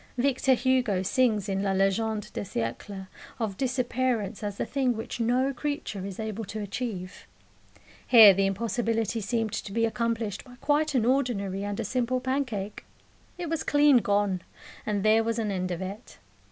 Victor 0.17 0.55
Hugo 0.55 1.03
sings 1.03 1.47
in 1.47 1.61
La 1.61 1.73
Legende 1.73 2.25
des 2.33 2.43
Siecles 2.43 3.05
of 3.37 3.55
disappearance 3.55 4.41
as 4.41 4.57
the 4.57 4.65
thing 4.65 4.97
which 4.97 5.19
no 5.19 5.53
creature 5.53 6.03
is 6.07 6.19
able 6.19 6.43
to 6.43 6.59
achieve: 6.59 7.27
here 8.07 8.33
the 8.33 8.47
impossibility 8.47 9.21
seemed 9.21 9.53
to 9.53 9.71
be 9.71 9.85
accomplished 9.85 10.43
by 10.43 10.55
quite 10.59 10.95
an 10.95 11.05
ordinary 11.05 11.63
and 11.63 11.79
a 11.79 11.85
simple 11.85 12.19
pancake. 12.19 12.83
It 13.37 13.47
was 13.47 13.61
clean 13.63 13.97
gone, 13.97 14.41
and 14.87 15.03
there 15.03 15.23
was 15.23 15.37
an 15.37 15.51
end 15.51 15.69
of 15.69 15.83
it. 15.83 16.17